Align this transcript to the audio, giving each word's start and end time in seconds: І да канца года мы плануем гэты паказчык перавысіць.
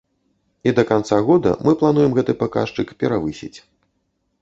І 0.69 0.73
да 0.79 0.85
канца 0.91 1.19
года 1.27 1.53
мы 1.69 1.75
плануем 1.83 2.11
гэты 2.19 2.37
паказчык 2.43 2.87
перавысіць. 3.05 3.55